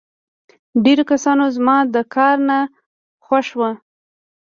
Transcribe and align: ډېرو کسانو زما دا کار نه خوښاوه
ډېرو 0.83 1.03
کسانو 1.11 1.43
زما 1.55 1.77
دا 1.93 2.01
کار 2.15 2.35
نه 2.49 2.57
خوښاوه 3.25 3.69